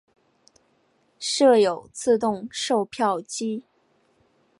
[1.19, 3.65] 设有自动售票机。